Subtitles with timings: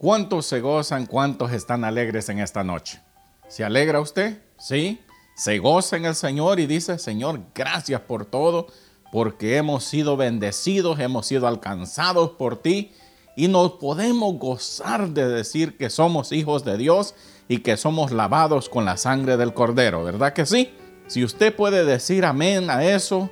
[0.00, 1.04] ¿Cuántos se gozan?
[1.04, 3.02] ¿Cuántos están alegres en esta noche?
[3.48, 4.40] ¿Se alegra usted?
[4.58, 4.98] ¿Sí?
[5.36, 8.68] ¿Se goza en el Señor y dice, Señor, gracias por todo,
[9.12, 12.92] porque hemos sido bendecidos, hemos sido alcanzados por ti
[13.36, 17.14] y nos podemos gozar de decir que somos hijos de Dios
[17.46, 20.72] y que somos lavados con la sangre del Cordero, ¿verdad que sí?
[21.08, 23.28] Si usted puede decir amén a eso,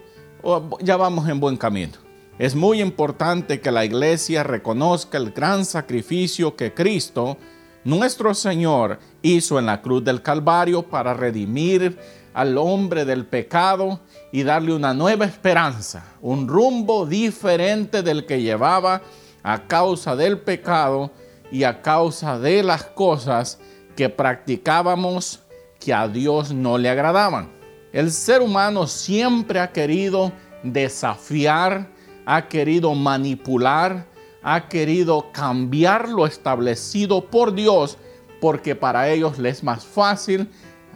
[0.83, 2.08] ya vamos en buen camino.
[2.39, 7.37] Es muy importante que la iglesia reconozca el gran sacrificio que Cristo,
[7.83, 11.99] nuestro Señor, hizo en la cruz del Calvario para redimir
[12.35, 13.99] al hombre del pecado
[14.31, 19.03] y darle una nueva esperanza, un rumbo diferente del que llevaba
[19.43, 21.11] a causa del pecado
[21.51, 23.59] y a causa de las cosas
[23.97, 25.41] que practicábamos
[25.81, 27.51] que a Dios no le agradaban.
[27.93, 30.31] El ser humano siempre ha querido
[30.63, 31.98] desafiar,
[32.31, 34.07] ha querido manipular,
[34.43, 37.97] ha querido cambiar lo establecido por Dios,
[38.39, 40.47] porque para ellos les es más fácil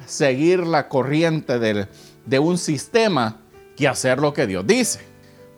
[0.04, 3.40] seguir la corriente de un sistema
[3.74, 5.00] que hacer lo que Dios dice.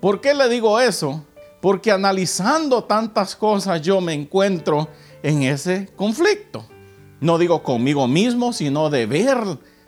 [0.00, 1.24] ¿Por qué le digo eso?
[1.60, 4.88] Porque analizando tantas cosas yo me encuentro
[5.24, 6.64] en ese conflicto.
[7.18, 9.38] No digo conmigo mismo, sino de ver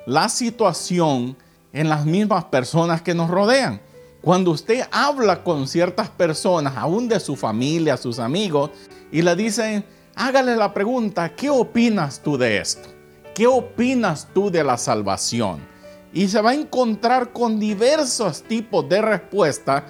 [0.05, 1.37] la situación
[1.73, 3.81] en las mismas personas que nos rodean.
[4.27, 8.73] Cuando usted habla con ciertas personas, aún de su familia, sus amigos,
[9.13, 9.85] y le dicen,
[10.17, 12.89] hágale la pregunta, ¿qué opinas tú de esto?
[13.37, 15.61] ¿Qué opinas tú de la salvación?
[16.13, 19.85] Y se va a encontrar con diversos tipos de respuestas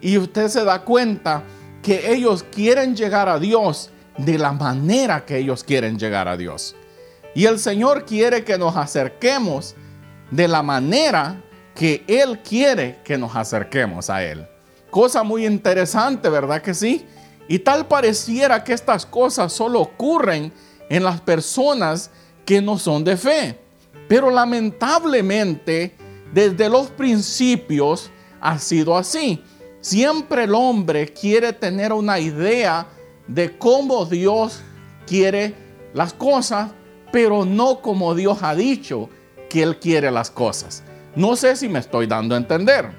[0.00, 1.44] y usted se da cuenta
[1.80, 6.74] que ellos quieren llegar a Dios de la manera que ellos quieren llegar a Dios.
[7.36, 9.76] Y el Señor quiere que nos acerquemos
[10.32, 11.40] de la manera
[11.76, 14.44] que Él quiere que nos acerquemos a Él.
[14.90, 17.04] Cosa muy interesante, ¿verdad que sí?
[17.48, 20.52] Y tal pareciera que estas cosas solo ocurren
[20.88, 22.10] en las personas
[22.44, 23.58] que no son de fe.
[24.08, 25.94] Pero lamentablemente,
[26.32, 29.42] desde los principios ha sido así.
[29.80, 32.86] Siempre el hombre quiere tener una idea
[33.28, 34.60] de cómo Dios
[35.06, 35.54] quiere
[35.92, 36.70] las cosas,
[37.12, 39.08] pero no como Dios ha dicho
[39.48, 40.82] que Él quiere las cosas.
[41.16, 42.90] No sé si me estoy dando a entender,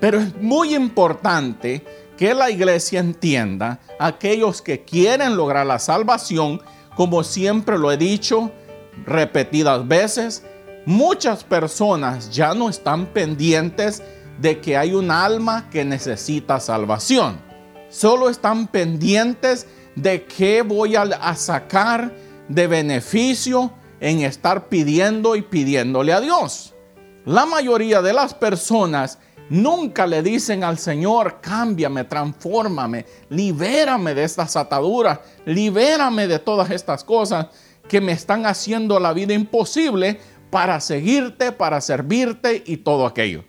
[0.00, 1.84] pero es muy importante
[2.16, 6.62] que la iglesia entienda aquellos que quieren lograr la salvación,
[6.94, 8.52] como siempre lo he dicho
[9.04, 10.44] repetidas veces,
[10.86, 14.04] muchas personas ya no están pendientes
[14.40, 17.40] de que hay un alma que necesita salvación.
[17.88, 19.66] Solo están pendientes
[19.96, 22.14] de qué voy a, sacar
[22.48, 26.74] de beneficio en estar pidiendo y pidiéndole a Dios.
[27.28, 29.18] La mayoría de las personas
[29.50, 37.04] nunca le dicen al Señor, cámbiame, transfórmame, libérame de estas ataduras, libérame de todas estas
[37.04, 37.48] cosas
[37.86, 40.18] que me están haciendo la vida imposible
[40.48, 43.44] para seguirte, para servirte y todo aquello.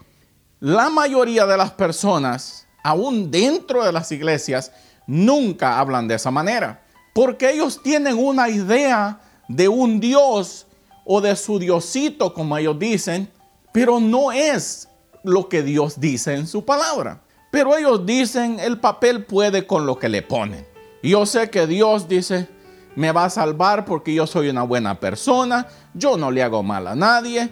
[0.60, 4.74] La mayoría de las personas, aún dentro de las iglesias,
[5.08, 10.68] nunca hablan de esa manera, porque ellos tienen una idea de un Dios
[11.06, 13.32] o de su Diosito, como ellos dicen,
[13.72, 14.90] pero no es
[15.24, 17.22] lo que Dios dice en su palabra.
[17.52, 20.66] Pero ellos dicen, el papel puede con lo que le ponen.
[21.02, 22.48] yo sé que Dios dice,
[22.96, 26.88] me va a salvar porque yo soy una buena persona, yo no le hago mal
[26.88, 27.50] a nadie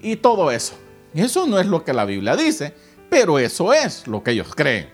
[0.00, 0.74] y todo eso.
[1.14, 2.74] Eso no es lo que la Biblia dice,
[3.08, 4.90] pero eso es lo que ellos creen.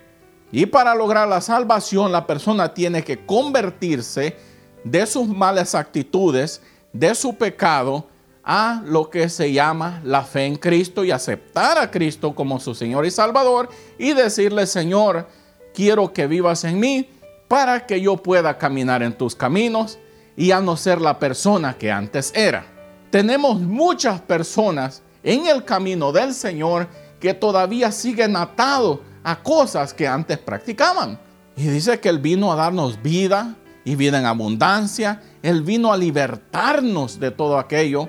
[0.51, 4.37] Y para lograr la salvación, la persona tiene que convertirse
[4.83, 6.61] de sus malas actitudes,
[6.93, 8.07] de su pecado,
[8.49, 12.73] a lo que se llama la fe en Cristo y aceptar a Cristo como su
[12.73, 15.27] Señor y Salvador y decirle, Señor,
[15.73, 17.09] quiero que vivas en mí
[17.49, 19.99] para que yo pueda caminar en tus caminos
[20.37, 22.65] y a no ser la persona que antes era.
[23.11, 26.87] Tenemos muchas personas en el camino del Señor
[27.19, 31.19] que todavía siguen atados a cosas que antes practicaban.
[31.57, 35.21] Y dice que Él vino a darnos vida y vida en abundancia.
[35.41, 38.07] Él vino a libertarnos de todo aquello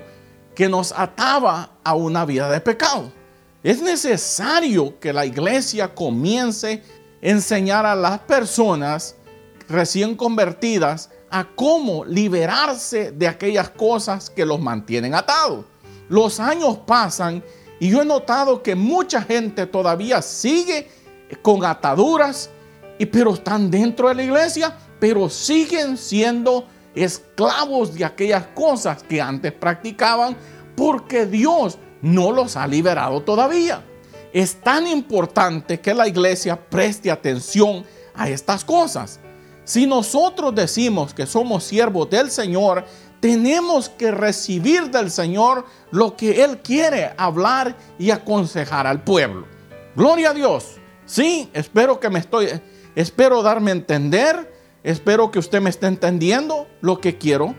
[0.59, 3.13] que nos ataba a una vida de pecado.
[3.63, 6.83] Es necesario que la iglesia comience
[7.23, 9.15] a enseñar a las personas
[9.69, 15.63] recién convertidas a cómo liberarse de aquellas cosas que los mantienen atados.
[16.09, 17.41] Los años pasan
[17.79, 20.89] y yo he notado que mucha gente todavía sigue
[21.41, 22.49] con ataduras,
[23.13, 29.51] pero están dentro de la iglesia, pero siguen siendo esclavos de aquellas cosas que antes
[29.51, 30.35] practicaban
[30.75, 33.83] porque Dios no los ha liberado todavía.
[34.31, 37.83] Es tan importante que la iglesia preste atención
[38.13, 39.19] a estas cosas.
[39.63, 42.85] Si nosotros decimos que somos siervos del Señor,
[43.19, 49.45] tenemos que recibir del Señor lo que Él quiere hablar y aconsejar al pueblo.
[49.95, 50.77] Gloria a Dios.
[51.05, 52.47] Sí, espero que me estoy,
[52.95, 57.55] espero darme a entender, espero que usted me esté entendiendo lo que quiero,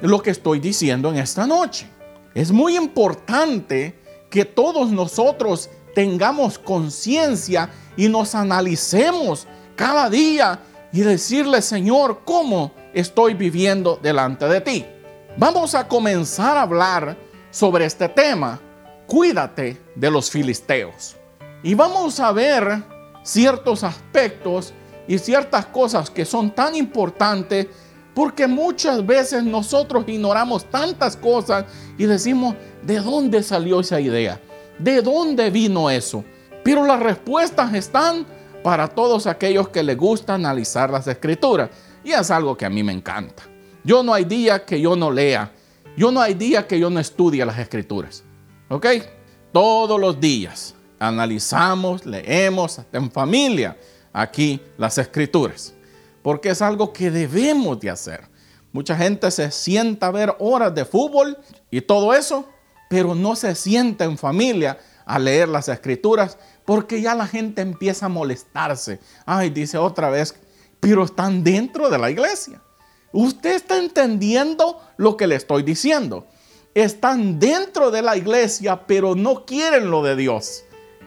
[0.00, 1.88] lo que estoy diciendo en esta noche.
[2.34, 3.98] Es muy importante
[4.30, 10.60] que todos nosotros tengamos conciencia y nos analicemos cada día
[10.92, 14.86] y decirle, Señor, ¿cómo estoy viviendo delante de ti?
[15.36, 17.16] Vamos a comenzar a hablar
[17.50, 18.60] sobre este tema.
[19.06, 21.16] Cuídate de los filisteos.
[21.62, 22.82] Y vamos a ver
[23.22, 24.72] ciertos aspectos
[25.10, 27.66] y ciertas cosas que son tan importantes
[28.14, 31.64] porque muchas veces nosotros ignoramos tantas cosas
[31.98, 32.54] y decimos,
[32.84, 34.40] ¿de dónde salió esa idea?
[34.78, 36.22] ¿De dónde vino eso?
[36.62, 38.24] Pero las respuestas están
[38.62, 41.70] para todos aquellos que les gusta analizar las escrituras.
[42.04, 43.42] Y es algo que a mí me encanta.
[43.82, 45.50] Yo no hay día que yo no lea.
[45.96, 48.22] Yo no hay día que yo no estudie las escrituras.
[48.68, 48.86] ¿Ok?
[49.52, 53.76] Todos los días analizamos, leemos hasta en familia
[54.12, 55.74] aquí las escrituras.
[56.22, 58.28] Porque es algo que debemos de hacer.
[58.72, 61.38] Mucha gente se sienta a ver horas de fútbol
[61.70, 62.48] y todo eso,
[62.88, 68.06] pero no se sienta en familia a leer las escrituras porque ya la gente empieza
[68.06, 69.00] a molestarse.
[69.26, 70.36] Ay, dice otra vez,
[70.78, 72.62] pero están dentro de la iglesia.
[73.12, 76.28] Usted está entendiendo lo que le estoy diciendo.
[76.74, 80.62] Están dentro de la iglesia, pero no quieren lo de Dios.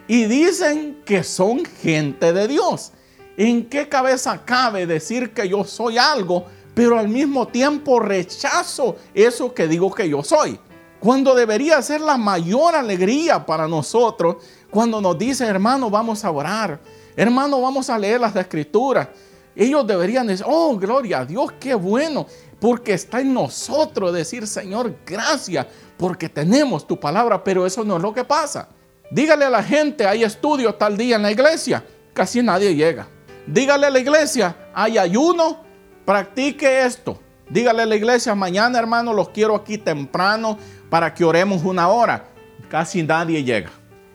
[0.07, 2.91] Y dicen que son gente de Dios.
[3.37, 6.45] ¿En qué cabeza cabe decir que yo soy algo,
[6.75, 10.59] pero al mismo tiempo rechazo eso que digo que yo soy?
[10.99, 14.37] Cuando debería ser la mayor alegría para nosotros,
[14.69, 16.79] cuando nos dicen, hermano, vamos a orar,
[17.15, 19.07] hermano, vamos a leer las escrituras
[19.55, 22.25] ellos deberían decir, oh, gloria a Dios, qué bueno,
[22.59, 25.67] porque está en nosotros decir, Señor, gracias,
[25.97, 28.67] porque tenemos tu palabra, pero eso no es lo que pasa.
[29.13, 31.83] Dígale a la gente, hay estudios tal día en la iglesia,
[32.15, 33.05] casi nadie llega.
[33.45, 35.63] Dígale a la iglesia, hay ayuno,
[36.03, 37.21] practique esto.
[37.47, 40.57] Dígale a la iglesia, mañana hermano, los quiero aquí temprano
[40.89, 42.25] para que oremos una hora.
[42.71, 43.69] Casi nadie llega.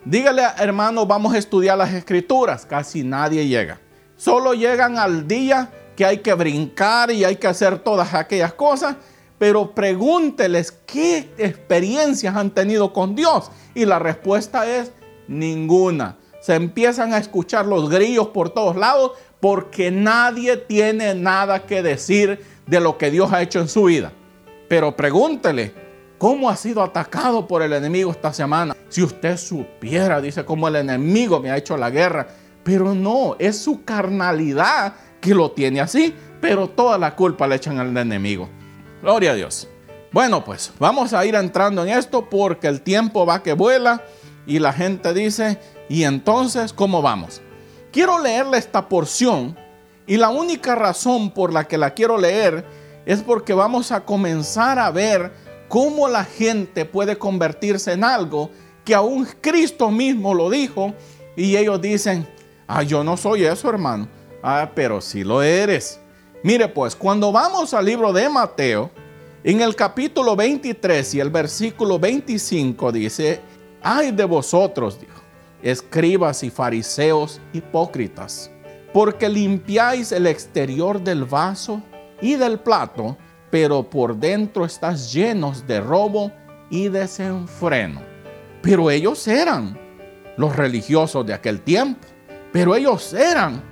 [0.04, 2.66] Dígale, hermano, vamos a estudiar las escrituras.
[2.66, 3.78] Casi nadie llega.
[4.16, 8.96] Solo llegan al día que hay que brincar y hay que hacer todas aquellas cosas,
[9.38, 13.50] pero pregúnteles qué experiencias han tenido con Dios.
[13.74, 14.92] Y la respuesta es
[15.26, 16.16] ninguna.
[16.40, 22.44] Se empiezan a escuchar los grillos por todos lados porque nadie tiene nada que decir
[22.66, 24.12] de lo que Dios ha hecho en su vida.
[24.68, 25.72] Pero pregúntele,
[26.18, 28.76] ¿cómo ha sido atacado por el enemigo esta semana?
[28.88, 32.26] Si usted supiera, dice, cómo el enemigo me ha hecho la guerra
[32.68, 34.92] pero no, es su carnalidad
[35.22, 38.46] que lo tiene así, pero toda la culpa le echan al enemigo.
[39.02, 39.68] Gloria a Dios.
[40.12, 44.02] Bueno, pues vamos a ir entrando en esto porque el tiempo va que vuela
[44.46, 45.58] y la gente dice,
[45.88, 47.42] ¿y entonces cómo vamos?
[47.92, 49.56] Quiero leerle esta porción
[50.06, 52.64] y la única razón por la que la quiero leer
[53.04, 55.32] es porque vamos a comenzar a ver
[55.68, 58.50] cómo la gente puede convertirse en algo
[58.84, 60.94] que aún Cristo mismo lo dijo
[61.36, 62.26] y ellos dicen,
[62.70, 64.06] Ah, yo no soy eso, hermano.
[64.42, 65.98] Ah, pero sí lo eres.
[66.42, 68.90] Mire, pues, cuando vamos al libro de Mateo,
[69.42, 73.40] en el capítulo 23 y el versículo 25 dice,
[73.82, 75.20] ay de vosotros, dijo,
[75.62, 78.50] escribas y fariseos hipócritas,
[78.92, 81.82] porque limpiáis el exterior del vaso
[82.20, 83.16] y del plato,
[83.50, 86.30] pero por dentro estás llenos de robo
[86.70, 88.00] y desenfreno.
[88.62, 89.78] Pero ellos eran
[90.36, 92.06] los religiosos de aquel tiempo.
[92.52, 93.62] Pero ellos eran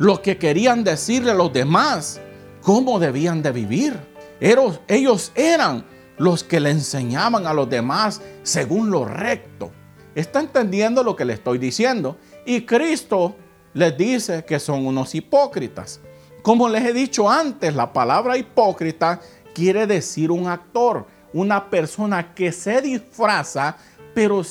[0.00, 2.22] los que querían decirle a los demás
[2.62, 4.00] cómo debían de vivir.
[4.40, 5.84] Ellos, eran
[6.16, 9.70] los que le enseñaban a los demás según lo recto.
[10.14, 12.16] ¿Está entendiendo lo que le estoy diciendo?
[12.46, 13.36] Y Cristo
[13.74, 16.00] les dice que son unos hipócritas.
[16.40, 19.20] Como les he dicho antes, la palabra hipócrita
[19.54, 23.76] quiere decir un actor, una persona que se disfraza,
[24.14, 24.42] pero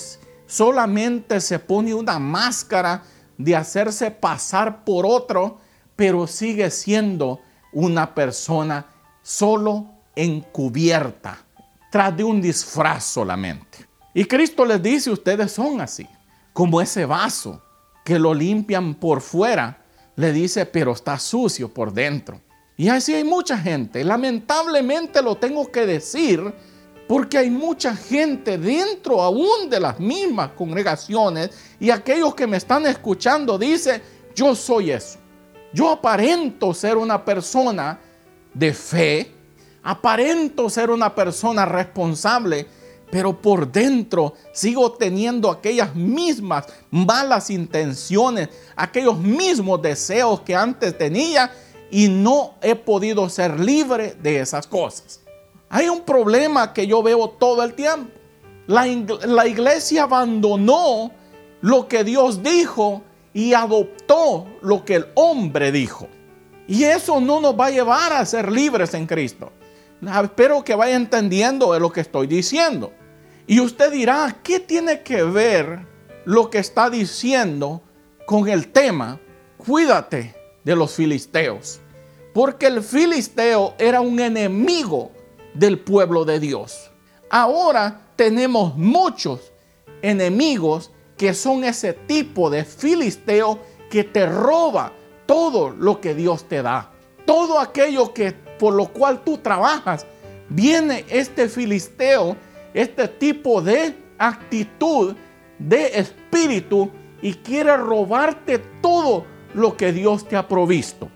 [0.45, 3.01] solamente se pone una máscara
[3.39, 5.57] de hacerse pasar por otro,
[5.95, 7.39] pero sigue siendo
[7.71, 8.85] una persona
[9.23, 11.37] solo encubierta,
[11.89, 13.87] tras de un disfraz solamente.
[14.13, 16.05] Y Cristo les dice, ustedes son así,
[16.51, 17.63] como ese vaso
[18.03, 19.85] que lo limpian por fuera,
[20.17, 22.41] le dice, pero está sucio por dentro.
[22.75, 26.53] Y así hay mucha gente, lamentablemente lo tengo que decir,
[27.09, 31.49] porque hay mucha gente dentro aún de las mismas congregaciones
[31.79, 33.99] y aquellos que me están escuchando dice,
[34.35, 35.17] yo soy eso.
[35.73, 37.99] Yo aparento ser una persona
[38.53, 39.31] de fe,
[39.81, 42.67] aparento ser una persona responsable,
[43.09, 51.51] pero por dentro sigo teniendo aquellas mismas malas intenciones, aquellos mismos deseos que antes tenía
[51.89, 55.21] y no he podido ser libre de esas cosas.
[55.69, 58.11] Hay un problema que yo veo todo el tiempo.
[58.65, 58.87] La,
[59.47, 61.11] iglesia abandonó
[61.61, 66.07] lo que Dios dijo y adoptó lo que el hombre dijo.
[66.67, 69.51] Y eso no nos va a llevar a ser libres en Cristo.
[70.23, 72.91] Espero que vaya entendiendo de lo que estoy diciendo.
[73.47, 75.87] Y usted dirá, ¿qué tiene que ver
[76.25, 77.81] lo que está diciendo
[78.25, 79.19] con el tema?
[79.57, 81.79] Cuídate de los filisteos.
[82.33, 85.11] Porque el filisteo era un enemigo
[85.53, 86.91] del pueblo de Dios.
[87.29, 89.51] Ahora tenemos muchos
[90.01, 94.93] enemigos que son ese tipo de filisteo que te roba
[95.25, 96.91] todo lo que Dios te da.
[97.25, 100.05] Todo aquello que por lo cual tú trabajas,
[100.49, 102.35] viene este filisteo
[102.73, 105.15] este tipo de actitud,
[105.57, 106.89] de espíritu
[107.21, 111.09] y quiere robarte todo lo que Dios te ha provisto.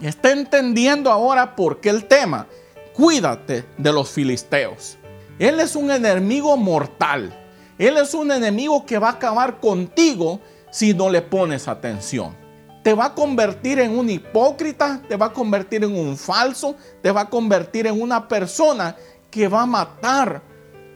[0.00, 2.46] Está entendiendo ahora por qué el tema.
[2.94, 4.98] Cuídate de los filisteos.
[5.38, 7.34] Él es un enemigo mortal.
[7.78, 12.36] Él es un enemigo que va a acabar contigo si no le pones atención.
[12.82, 17.10] Te va a convertir en un hipócrita, te va a convertir en un falso, te
[17.10, 18.96] va a convertir en una persona
[19.30, 20.42] que va a matar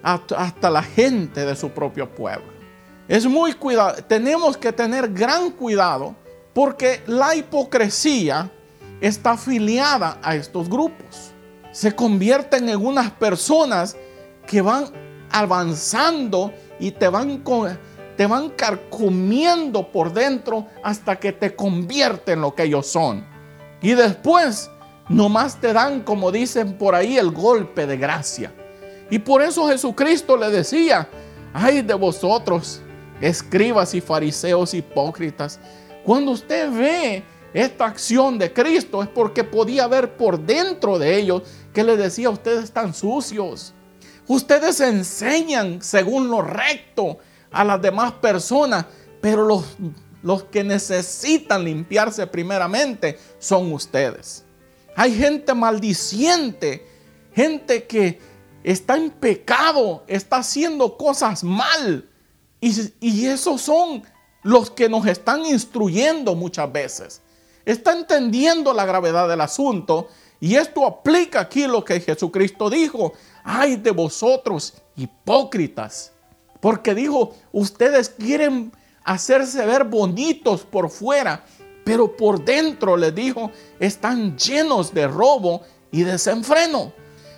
[0.02, 2.52] hasta la gente de su propio pueblo.
[3.06, 6.14] Es muy cuidado, tenemos que tener gran cuidado
[6.54, 8.50] porque la hipocresía
[9.00, 11.33] está afiliada a estos grupos.
[11.74, 13.96] Se convierten en unas personas
[14.46, 14.84] que van
[15.28, 17.42] avanzando y te van,
[18.16, 23.26] te van carcomiendo por dentro hasta que te convierten en lo que ellos son.
[23.82, 24.70] Y después
[25.08, 28.54] nomás te dan, como dicen por ahí, el golpe de gracia.
[29.10, 31.08] Y por eso Jesucristo le decía,
[31.52, 32.82] ay de vosotros,
[33.20, 35.58] escribas y fariseos hipócritas,
[36.04, 41.42] cuando usted ve esta acción de Cristo es porque podía ver por dentro de ellos
[41.74, 43.74] que le decía, ustedes están sucios,
[44.26, 47.18] ustedes enseñan según lo recto
[47.50, 48.86] a las demás personas,
[49.20, 49.64] pero los,
[50.22, 54.44] los que necesitan limpiarse primeramente son ustedes.
[54.96, 56.86] Hay gente maldiciente,
[57.34, 58.18] gente que
[58.62, 62.08] está en pecado, está haciendo cosas mal.
[62.60, 64.02] Y, esos son
[64.42, 67.20] los que nos están instruyendo muchas veces.
[67.66, 70.08] Está entendiendo la gravedad del asunto.
[70.44, 73.14] Y esto aplica aquí lo que Jesucristo dijo.
[73.44, 76.12] Ay de vosotros, hipócritas.
[76.60, 78.70] Porque dijo, ustedes quieren
[79.04, 81.46] hacerse ver bonitos por fuera,
[81.82, 86.92] pero por dentro, les dijo, están llenos de robo y desenfreno.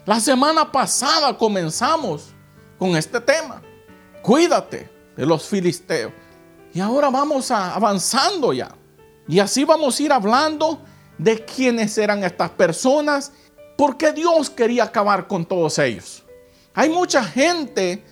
[0.05, 2.35] La semana pasada comenzamos
[2.77, 3.63] con este tema.
[4.21, 6.13] Cuídate de los filisteos.
[6.75, 8.75] Y ahora vamos avanzando ya.
[9.29, 10.81] Y así vamos a ir hablando
[11.19, 13.33] de quiénes eran estas personas,
[13.77, 16.25] porque Dios quería acabar con todos ellos.
[16.75, 18.03] Hay mucha gente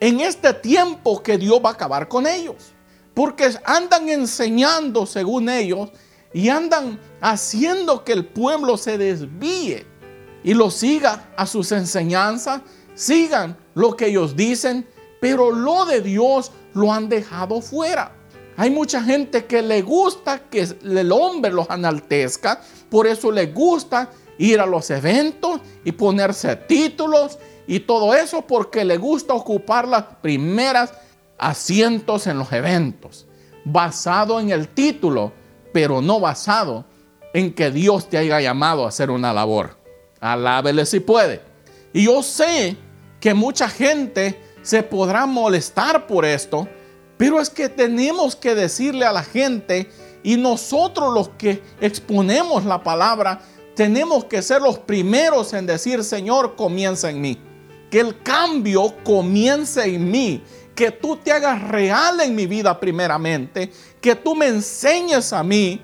[0.00, 2.72] en este tiempo que Dios va a acabar con ellos,
[3.14, 5.90] porque andan enseñando según ellos
[6.32, 9.86] y andan haciendo que el pueblo se desvíe
[10.42, 12.60] y lo siga a sus enseñanzas,
[12.94, 14.86] sigan lo que ellos dicen,
[15.20, 18.13] pero lo de Dios lo han dejado fuera.
[18.56, 24.10] Hay mucha gente que le gusta que el hombre los analtezca, por eso le gusta
[24.38, 30.04] ir a los eventos y ponerse títulos y todo eso porque le gusta ocupar las
[30.20, 30.92] primeras
[31.38, 33.26] asientos en los eventos,
[33.64, 35.32] basado en el título,
[35.72, 36.84] pero no basado
[37.32, 39.76] en que Dios te haya llamado a hacer una labor.
[40.20, 41.42] Alábele si puede.
[41.92, 42.76] Y yo sé
[43.20, 46.68] que mucha gente se podrá molestar por esto,
[47.16, 49.88] pero es que tenemos que decirle a la gente
[50.22, 53.40] y nosotros los que exponemos la palabra,
[53.76, 57.38] tenemos que ser los primeros en decir, Señor, comienza en mí.
[57.90, 60.42] Que el cambio comience en mí.
[60.74, 63.70] Que tú te hagas real en mi vida primeramente.
[64.00, 65.80] Que tú me enseñes a mí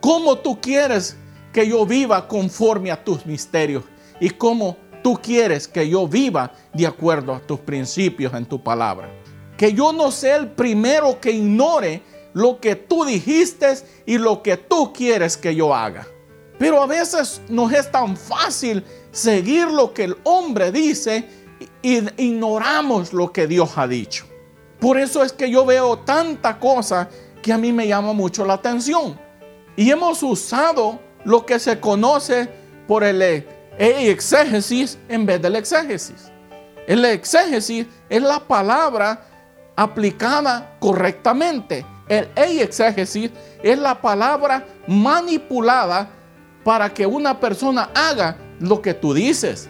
[0.00, 1.16] cómo tú quieres
[1.52, 3.84] que yo viva conforme a tus misterios
[4.20, 9.23] y cómo tú quieres que yo viva de acuerdo a tus principios en tu palabra.
[9.56, 14.56] Que yo no sea el primero que ignore lo que tú dijiste y lo que
[14.56, 16.06] tú quieres que yo haga.
[16.58, 21.28] Pero a veces no es tan fácil seguir lo que el hombre dice
[21.82, 24.26] y ignoramos lo que Dios ha dicho.
[24.80, 27.08] Por eso es que yo veo tanta cosa
[27.42, 29.18] que a mí me llama mucho la atención.
[29.76, 32.48] Y hemos usado lo que se conoce
[32.86, 33.44] por el
[33.78, 36.30] exégesis en vez del exégesis.
[36.86, 39.26] El exégesis es la palabra
[39.76, 41.84] aplicada correctamente.
[42.08, 43.30] El exégesis
[43.62, 46.10] es la palabra manipulada
[46.62, 49.68] para que una persona haga lo que tú dices.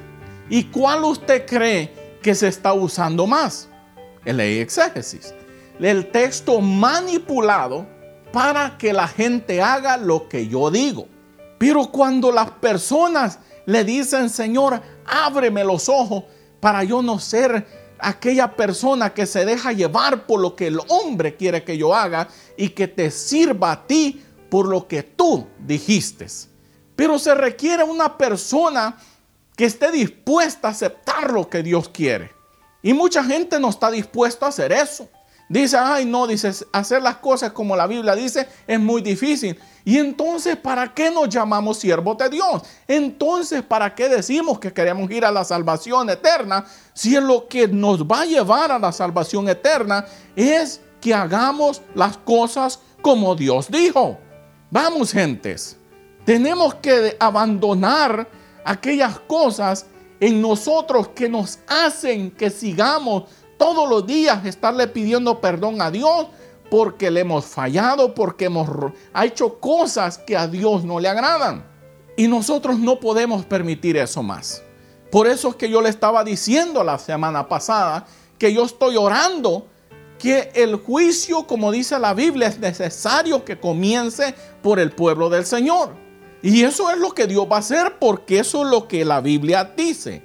[0.48, 1.92] ¿Y cuál usted cree
[2.22, 3.68] que se está usando más?
[4.24, 5.34] El exégesis.
[5.78, 7.86] El texto manipulado
[8.32, 11.06] para que la gente haga lo que yo digo.
[11.58, 16.24] Pero cuando las personas le dicen, Señor, ábreme los ojos
[16.60, 21.36] para yo no ser aquella persona que se deja llevar por lo que el hombre
[21.36, 26.26] quiere que yo haga y que te sirva a ti por lo que tú dijiste.
[26.96, 28.96] Pero se requiere una persona
[29.56, 32.32] que esté dispuesta a aceptar lo que Dios quiere.
[32.82, 35.08] Y mucha gente no está dispuesta a hacer eso.
[35.48, 39.58] Dice, ay no, dice, hacer las cosas como la Biblia dice es muy difícil.
[39.84, 42.62] Y entonces, ¿para qué nos llamamos siervos de Dios?
[42.88, 47.68] Entonces, ¿para qué decimos que queremos ir a la salvación eterna si es lo que
[47.68, 53.70] nos va a llevar a la salvación eterna es que hagamos las cosas como Dios
[53.70, 54.18] dijo?
[54.70, 55.76] Vamos, gentes.
[56.24, 58.26] Tenemos que abandonar
[58.64, 59.86] aquellas cosas
[60.18, 63.24] en nosotros que nos hacen que sigamos
[63.64, 66.26] todos los días estarle pidiendo perdón a Dios
[66.70, 68.68] porque le hemos fallado, porque hemos
[69.22, 71.64] hecho cosas que a Dios no le agradan.
[72.14, 74.62] Y nosotros no podemos permitir eso más.
[75.10, 78.04] Por eso es que yo le estaba diciendo la semana pasada
[78.36, 79.66] que yo estoy orando
[80.18, 85.46] que el juicio, como dice la Biblia, es necesario que comience por el pueblo del
[85.46, 85.94] Señor.
[86.42, 89.22] Y eso es lo que Dios va a hacer porque eso es lo que la
[89.22, 90.22] Biblia dice,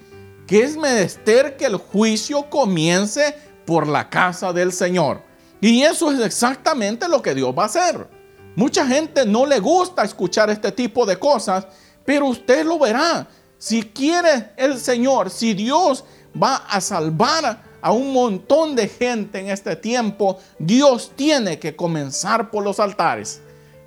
[0.49, 3.35] que es menester que el juicio comience
[3.67, 5.21] por la casa del Señor.
[5.61, 8.07] Y eso es exactamente lo que Dios va a hacer.
[8.55, 11.67] Mucha gente no le gusta escuchar este tipo de cosas,
[12.03, 13.27] pero usted lo verá.
[13.59, 16.03] Si quiere el Señor, si Dios
[16.35, 22.49] va a salvar a un montón de gente en este tiempo, Dios tiene que comenzar
[22.49, 23.39] por los altares.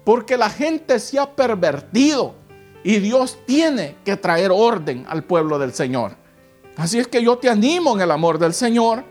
[0.05, 2.37] Porque la gente se ha pervertido
[2.85, 6.22] y Dios tiene que traer orden al pueblo del Señor.
[6.77, 9.05] Así es que yo te animo en el amor del Señor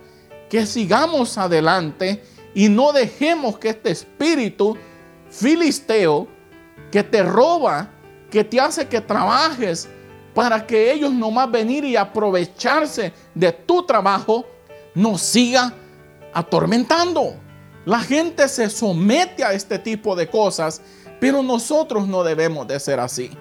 [0.50, 4.78] que sigamos adelante y no dejemos que este espíritu
[5.30, 6.28] filisteo
[6.92, 7.90] que te roba,
[8.30, 9.88] que te hace que trabajes
[10.34, 14.46] para que ellos nomás venir y aprovecharse de tu trabajo,
[14.94, 15.74] nos siga
[16.34, 17.36] atormentando.
[17.86, 20.82] La gente se somete a este tipo de cosas,
[21.20, 23.32] pero nosotros no debemos de ser así.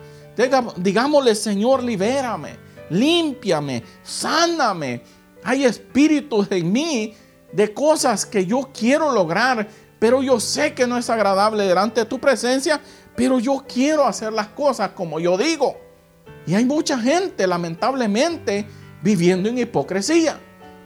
[0.77, 2.57] Digámosle, Señor, libérame,
[2.91, 5.03] límpiame, sáname.
[5.43, 7.15] Hay espíritus en mí
[7.53, 9.67] de cosas que yo quiero lograr,
[9.99, 12.81] pero yo sé que no es agradable delante de tu presencia,
[13.17, 15.77] pero yo quiero hacer las cosas como yo digo.
[16.47, 18.67] Y hay mucha gente, lamentablemente,
[19.03, 20.39] viviendo en hipocresía.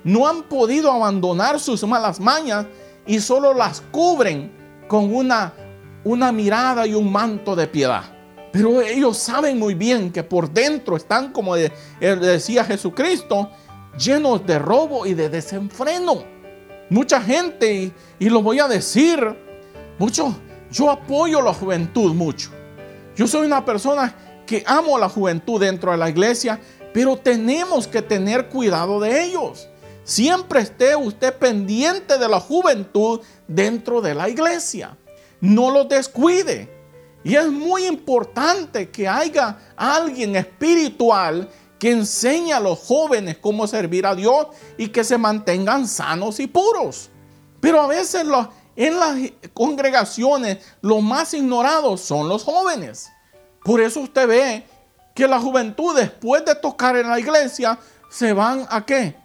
[0.03, 2.67] No han podido abandonar sus malas mañas
[3.07, 4.53] y solo las cubren
[4.89, 5.55] con una,
[6.05, 8.14] una mirada y un manto de piedad.
[8.55, 13.51] Pero ellos saben muy bien que por dentro están, como decía Jesucristo,
[13.99, 16.23] llenos de robo y de desenfreno.
[16.89, 19.19] Mucha gente, y, lo voy a decir,
[19.99, 20.37] mucho,
[20.71, 22.51] yo apoyo la juventud mucho.
[23.17, 24.15] Yo soy una persona
[24.47, 26.61] que amo la juventud dentro de la iglesia,
[26.93, 29.69] pero tenemos que tener cuidado de ellos.
[30.05, 34.97] Siempre esté usted pendiente de la juventud dentro de la iglesia.
[35.41, 36.74] No lo descuide.
[37.25, 44.07] Y es muy importante que haya alguien espiritual que enseñe a los jóvenes cómo servir
[44.07, 47.11] a Dios y que se mantengan sanos y puros.
[47.61, 48.25] Pero a veces
[48.77, 49.17] en las
[49.55, 53.11] congregaciones los más ignorados son los jóvenes.
[53.65, 54.67] Por eso usted ve
[55.15, 57.79] que la juventud después de tocar en la iglesia
[58.11, 59.17] se van a qué?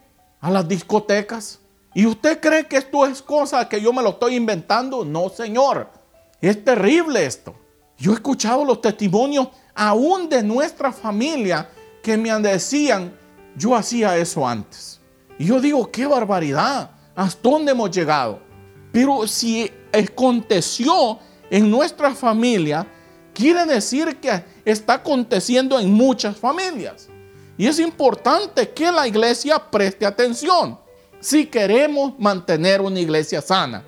[0.41, 1.59] a las discotecas.
[1.93, 5.03] ¿Y usted cree que esto es cosa que yo me lo estoy inventando?
[5.03, 5.89] No, Señor.
[6.41, 7.55] Es terrible esto.
[7.99, 11.69] Yo he escuchado los testimonios aún de nuestra familia
[12.01, 13.13] que me decían,
[13.55, 14.99] yo hacía eso antes.
[15.37, 16.91] Y yo digo, qué barbaridad.
[17.13, 18.39] ¿Hasta dónde hemos llegado?
[18.93, 22.87] Pero si aconteció en nuestra familia,
[23.33, 27.09] quiere decir que está aconteciendo en muchas familias.
[27.57, 30.79] Y es importante que la iglesia preste atención
[31.19, 33.83] si queremos mantener una iglesia sana.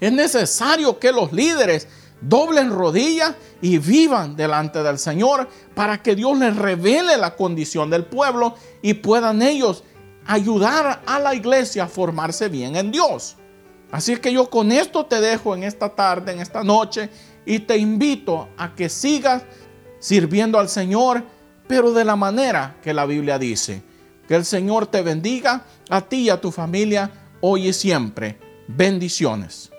[0.00, 1.86] Es necesario que los líderes
[2.22, 8.04] doblen rodillas y vivan delante del Señor para que Dios les revele la condición del
[8.04, 9.84] pueblo y puedan ellos
[10.26, 13.36] ayudar a la iglesia a formarse bien en Dios.
[13.90, 17.10] Así que yo con esto te dejo en esta tarde, en esta noche,
[17.44, 19.42] y te invito a que sigas
[19.98, 21.22] sirviendo al Señor,
[21.66, 23.82] pero de la manera que la Biblia dice.
[24.26, 28.38] Que el Señor te bendiga a ti y a tu familia hoy y siempre.
[28.68, 29.71] Bendiciones.